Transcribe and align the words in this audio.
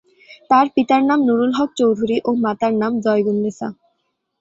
তার 0.49 0.65
পিতার 0.75 1.01
নাম 1.09 1.19
নুরুল 1.27 1.51
হক 1.57 1.69
চৌধুরী 1.79 2.17
ও 2.23 2.31
মাতার 2.43 2.73
নাম 2.81 2.93
জয়গুন্নেছা। 3.05 3.67